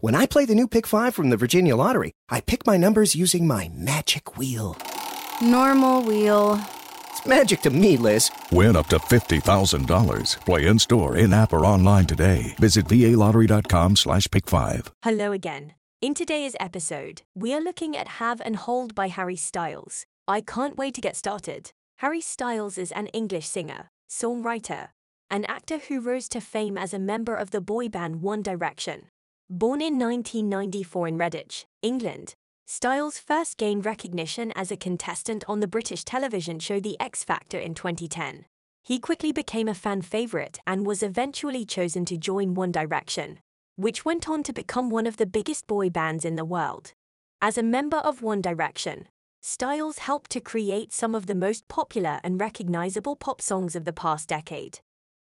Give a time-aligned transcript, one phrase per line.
[0.00, 3.16] When I play the new Pick 5 from the Virginia Lottery, I pick my numbers
[3.16, 4.76] using my magic wheel.
[5.42, 6.60] Normal wheel.
[7.10, 8.30] It's magic to me, Liz.
[8.52, 10.40] Win up to $50,000.
[10.44, 12.54] Play in store, in app, or online today.
[12.60, 14.92] Visit VALottery.com slash pick five.
[15.02, 15.74] Hello again.
[16.00, 20.06] In today's episode, we are looking at Have and Hold by Harry Styles.
[20.28, 21.72] I can't wait to get started.
[21.96, 24.90] Harry Styles is an English singer, songwriter,
[25.28, 29.06] an actor who rose to fame as a member of the boy band One Direction.
[29.50, 32.34] Born in 1994 in Redditch, England,
[32.66, 37.58] Styles first gained recognition as a contestant on the British television show The X Factor
[37.58, 38.44] in 2010.
[38.84, 43.38] He quickly became a fan favorite and was eventually chosen to join One Direction,
[43.76, 46.92] which went on to become one of the biggest boy bands in the world.
[47.40, 49.08] As a member of One Direction,
[49.40, 53.94] Styles helped to create some of the most popular and recognizable pop songs of the
[53.94, 54.80] past decade.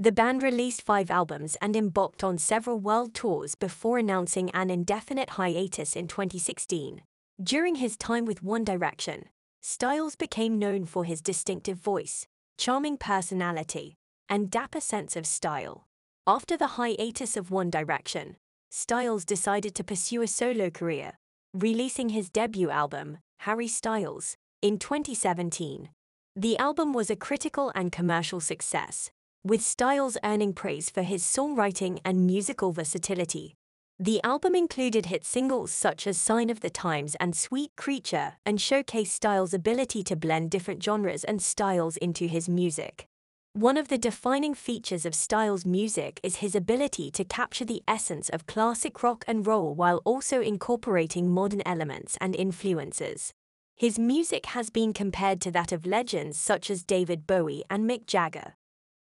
[0.00, 5.30] The band released five albums and embarked on several world tours before announcing an indefinite
[5.30, 7.02] hiatus in 2016.
[7.42, 9.24] During his time with One Direction,
[9.60, 13.96] Styles became known for his distinctive voice, charming personality,
[14.28, 15.88] and dapper sense of style.
[16.28, 18.36] After the hiatus of One Direction,
[18.70, 21.14] Styles decided to pursue a solo career,
[21.52, 25.88] releasing his debut album, Harry Styles, in 2017.
[26.36, 29.10] The album was a critical and commercial success,
[29.44, 33.54] with Styles earning praise for his songwriting and musical versatility.
[33.98, 38.58] The album included hit singles such as Sign of the Times and Sweet Creature and
[38.58, 43.06] showcased Styles' ability to blend different genres and styles into his music.
[43.54, 48.28] One of the defining features of Styles' music is his ability to capture the essence
[48.28, 53.32] of classic rock and roll while also incorporating modern elements and influences.
[53.74, 58.06] His music has been compared to that of legends such as David Bowie and Mick
[58.06, 58.54] Jagger.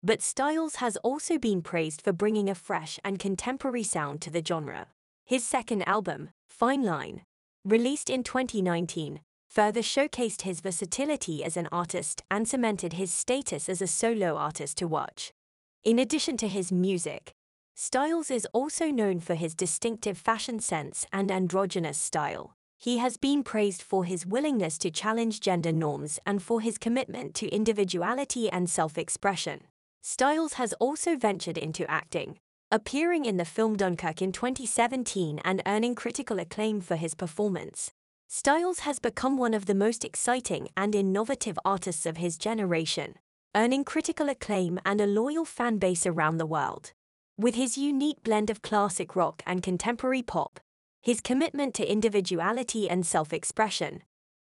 [0.06, 4.44] But Styles has also been praised for bringing a fresh and contemporary sound to the
[4.48, 4.86] genre.
[5.26, 7.24] His second album, Fine Line,
[7.64, 13.82] released in 2019, further showcased his versatility as an artist and cemented his status as
[13.82, 15.32] a solo artist to watch.
[15.84, 17.32] In addition to his music,
[17.74, 22.54] Styles is also known for his distinctive fashion sense and androgynous style.
[22.78, 27.34] He has been praised for his willingness to challenge gender norms and for his commitment
[27.36, 29.62] to individuality and self expression.
[30.08, 32.38] Styles has also ventured into acting,
[32.72, 37.90] appearing in the film Dunkirk in 2017 and earning critical acclaim for his performance.
[38.28, 43.16] Styles has become one of the most exciting and innovative artists of his generation,
[43.56, 46.92] earning critical acclaim and a loyal fan base around the world.
[47.36, 50.60] With his unique blend of classic rock and contemporary pop,
[51.02, 54.04] his commitment to individuality and self expression,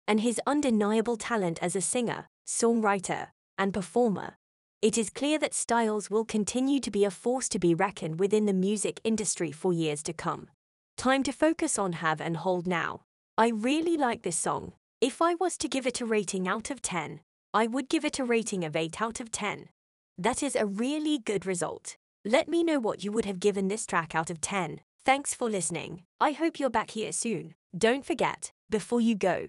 [0.06, 4.37] and his undeniable talent as a singer, songwriter, and performer,
[4.80, 8.46] it is clear that Styles will continue to be a force to be reckoned within
[8.46, 10.48] the music industry for years to come.
[10.96, 13.00] Time to focus on Have and Hold now.
[13.36, 14.72] I really like this song.
[15.00, 17.20] If I was to give it a rating out of 10,
[17.52, 19.68] I would give it a rating of 8 out of 10.
[20.16, 21.96] That is a really good result.
[22.24, 24.80] Let me know what you would have given this track out of 10.
[25.04, 26.02] Thanks for listening.
[26.20, 27.54] I hope you're back here soon.
[27.76, 29.48] Don't forget, before you go,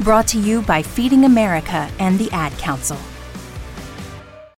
[0.00, 2.98] Brought to you by Feeding America and the Ad Council.